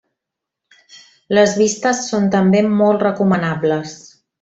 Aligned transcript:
Les 1.39 1.53
vistes 1.61 2.03
són 2.09 2.27
també 2.39 2.65
molt 2.83 3.09
recomanables. 3.11 3.99